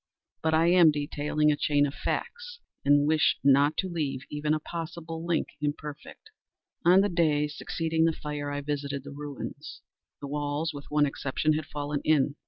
But 0.41 0.55
I 0.55 0.65
am 0.71 0.89
detailing 0.89 1.51
a 1.51 1.55
chain 1.55 1.85
of 1.85 1.93
facts—and 1.93 3.05
wish 3.05 3.37
not 3.43 3.77
to 3.77 3.87
leave 3.87 4.21
even 4.31 4.51
a 4.51 4.59
possible 4.59 5.23
link 5.23 5.49
imperfect. 5.61 6.31
On 6.83 7.01
the 7.01 7.07
day 7.07 7.47
succeeding 7.47 8.05
the 8.05 8.11
fire, 8.11 8.49
I 8.49 8.61
visited 8.61 9.03
the 9.03 9.11
ruins. 9.13 9.81
The 10.19 10.27
walls, 10.27 10.73
with 10.73 10.85
one 10.89 11.05
exception, 11.05 11.53
had 11.53 11.67
fallen 11.67 12.01
in. 12.03 12.35